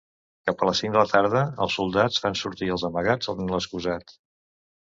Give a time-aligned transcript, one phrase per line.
[0.49, 4.19] Cap a les cinc de la tarda els soldats fan sortir als amagats en l'excusat.